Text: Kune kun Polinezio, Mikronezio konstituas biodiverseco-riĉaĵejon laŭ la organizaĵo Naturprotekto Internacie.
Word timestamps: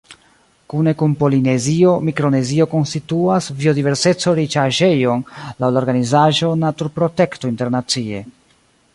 Kune 0.73 0.91
kun 0.99 1.11
Polinezio, 1.17 1.91
Mikronezio 2.05 2.65
konstituas 2.71 3.49
biodiverseco-riĉaĵejon 3.59 5.21
laŭ 5.59 5.69
la 5.75 5.81
organizaĵo 5.83 6.49
Naturprotekto 6.63 7.53
Internacie. 7.53 8.23